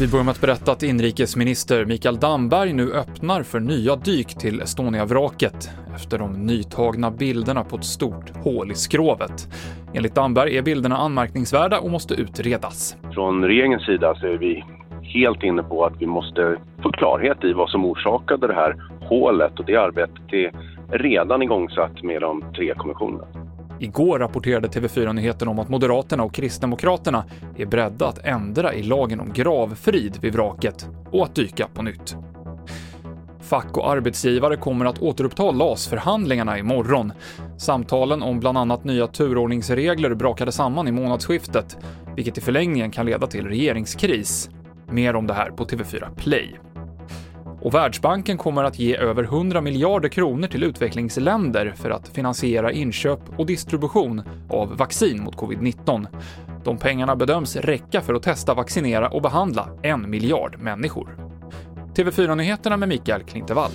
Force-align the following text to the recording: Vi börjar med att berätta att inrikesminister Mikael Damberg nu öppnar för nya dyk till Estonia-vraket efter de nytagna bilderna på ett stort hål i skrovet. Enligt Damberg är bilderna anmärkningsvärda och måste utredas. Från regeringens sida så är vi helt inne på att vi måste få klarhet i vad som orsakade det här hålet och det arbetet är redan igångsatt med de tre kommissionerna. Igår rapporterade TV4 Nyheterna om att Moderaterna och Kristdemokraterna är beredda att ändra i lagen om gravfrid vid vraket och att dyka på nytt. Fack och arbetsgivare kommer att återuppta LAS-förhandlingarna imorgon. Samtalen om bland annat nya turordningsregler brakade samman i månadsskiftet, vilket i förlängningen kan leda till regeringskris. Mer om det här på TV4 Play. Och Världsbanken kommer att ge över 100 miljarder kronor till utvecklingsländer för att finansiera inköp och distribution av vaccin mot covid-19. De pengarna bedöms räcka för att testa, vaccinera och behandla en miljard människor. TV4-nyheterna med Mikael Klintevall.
Vi 0.00 0.08
börjar 0.08 0.24
med 0.24 0.32
att 0.32 0.40
berätta 0.40 0.72
att 0.72 0.82
inrikesminister 0.82 1.84
Mikael 1.84 2.16
Damberg 2.16 2.72
nu 2.72 2.92
öppnar 2.92 3.42
för 3.42 3.60
nya 3.60 3.96
dyk 3.96 4.28
till 4.38 4.60
Estonia-vraket 4.60 5.70
efter 5.94 6.18
de 6.18 6.32
nytagna 6.32 7.10
bilderna 7.10 7.64
på 7.64 7.76
ett 7.76 7.84
stort 7.84 8.30
hål 8.36 8.70
i 8.70 8.74
skrovet. 8.74 9.48
Enligt 9.94 10.14
Damberg 10.14 10.58
är 10.58 10.62
bilderna 10.62 10.96
anmärkningsvärda 10.96 11.78
och 11.80 11.90
måste 11.90 12.14
utredas. 12.14 12.96
Från 13.14 13.44
regeringens 13.44 13.86
sida 13.86 14.14
så 14.14 14.26
är 14.26 14.38
vi 14.38 14.64
helt 15.02 15.42
inne 15.42 15.62
på 15.62 15.84
att 15.84 15.94
vi 15.98 16.06
måste 16.06 16.56
få 16.82 16.92
klarhet 16.92 17.44
i 17.44 17.52
vad 17.52 17.70
som 17.70 17.84
orsakade 17.84 18.46
det 18.46 18.54
här 18.54 18.76
hålet 19.00 19.58
och 19.58 19.64
det 19.66 19.76
arbetet 19.76 20.32
är 20.32 20.52
redan 20.98 21.42
igångsatt 21.42 22.02
med 22.02 22.20
de 22.20 22.44
tre 22.56 22.74
kommissionerna. 22.74 23.26
Igår 23.82 24.18
rapporterade 24.18 24.68
TV4 24.68 25.12
Nyheterna 25.12 25.50
om 25.50 25.58
att 25.58 25.68
Moderaterna 25.68 26.22
och 26.22 26.34
Kristdemokraterna 26.34 27.24
är 27.56 27.66
beredda 27.66 28.08
att 28.08 28.18
ändra 28.18 28.74
i 28.74 28.82
lagen 28.82 29.20
om 29.20 29.32
gravfrid 29.32 30.18
vid 30.20 30.32
vraket 30.32 30.88
och 31.10 31.24
att 31.24 31.34
dyka 31.34 31.68
på 31.74 31.82
nytt. 31.82 32.16
Fack 33.40 33.76
och 33.76 33.90
arbetsgivare 33.90 34.56
kommer 34.56 34.84
att 34.84 34.98
återuppta 34.98 35.50
LAS-förhandlingarna 35.50 36.58
imorgon. 36.58 37.12
Samtalen 37.58 38.22
om 38.22 38.40
bland 38.40 38.58
annat 38.58 38.84
nya 38.84 39.06
turordningsregler 39.06 40.14
brakade 40.14 40.52
samman 40.52 40.88
i 40.88 40.92
månadsskiftet, 40.92 41.76
vilket 42.16 42.38
i 42.38 42.40
förlängningen 42.40 42.90
kan 42.90 43.06
leda 43.06 43.26
till 43.26 43.46
regeringskris. 43.46 44.50
Mer 44.90 45.16
om 45.16 45.26
det 45.26 45.34
här 45.34 45.50
på 45.50 45.64
TV4 45.64 46.14
Play. 46.16 46.71
Och 47.62 47.74
Världsbanken 47.74 48.38
kommer 48.38 48.64
att 48.64 48.78
ge 48.78 48.96
över 48.96 49.22
100 49.22 49.60
miljarder 49.60 50.08
kronor 50.08 50.46
till 50.46 50.62
utvecklingsländer 50.62 51.74
för 51.76 51.90
att 51.90 52.08
finansiera 52.08 52.72
inköp 52.72 53.20
och 53.38 53.46
distribution 53.46 54.22
av 54.48 54.76
vaccin 54.76 55.22
mot 55.22 55.36
covid-19. 55.36 56.06
De 56.64 56.78
pengarna 56.78 57.16
bedöms 57.16 57.56
räcka 57.56 58.00
för 58.00 58.14
att 58.14 58.22
testa, 58.22 58.54
vaccinera 58.54 59.08
och 59.08 59.22
behandla 59.22 59.68
en 59.82 60.10
miljard 60.10 60.58
människor. 60.58 61.16
TV4-nyheterna 61.94 62.76
med 62.76 62.88
Mikael 62.88 63.22
Klintevall. 63.22 63.70